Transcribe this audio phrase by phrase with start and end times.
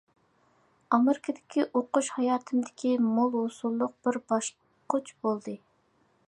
[0.95, 5.57] ئامېرىكىدىكى ئوقۇش ھاياتىمدىكى مول ھوسۇللۇق بىر باسقۇچ بولدى.